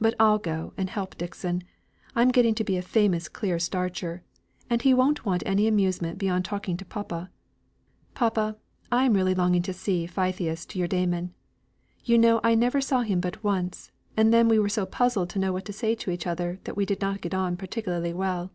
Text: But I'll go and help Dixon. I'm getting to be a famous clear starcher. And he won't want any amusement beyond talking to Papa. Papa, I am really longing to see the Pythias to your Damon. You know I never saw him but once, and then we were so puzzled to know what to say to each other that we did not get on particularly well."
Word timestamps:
But 0.00 0.14
I'll 0.18 0.38
go 0.38 0.72
and 0.78 0.88
help 0.88 1.18
Dixon. 1.18 1.62
I'm 2.16 2.30
getting 2.30 2.54
to 2.54 2.64
be 2.64 2.78
a 2.78 2.80
famous 2.80 3.28
clear 3.28 3.58
starcher. 3.58 4.22
And 4.70 4.80
he 4.80 4.94
won't 4.94 5.26
want 5.26 5.42
any 5.44 5.66
amusement 5.68 6.16
beyond 6.16 6.46
talking 6.46 6.78
to 6.78 6.86
Papa. 6.86 7.28
Papa, 8.14 8.56
I 8.90 9.04
am 9.04 9.12
really 9.12 9.34
longing 9.34 9.60
to 9.64 9.74
see 9.74 10.06
the 10.06 10.12
Pythias 10.14 10.64
to 10.68 10.78
your 10.78 10.88
Damon. 10.88 11.34
You 12.02 12.16
know 12.16 12.40
I 12.42 12.54
never 12.54 12.80
saw 12.80 13.02
him 13.02 13.20
but 13.20 13.44
once, 13.44 13.90
and 14.16 14.32
then 14.32 14.48
we 14.48 14.58
were 14.58 14.70
so 14.70 14.86
puzzled 14.86 15.28
to 15.28 15.38
know 15.38 15.52
what 15.52 15.66
to 15.66 15.74
say 15.74 15.94
to 15.96 16.10
each 16.10 16.26
other 16.26 16.60
that 16.64 16.74
we 16.74 16.86
did 16.86 17.02
not 17.02 17.20
get 17.20 17.34
on 17.34 17.58
particularly 17.58 18.14
well." 18.14 18.50